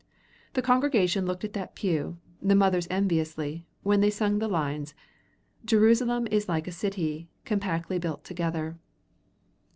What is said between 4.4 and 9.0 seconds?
lines: "Jerusalem like a city is Compactly built together."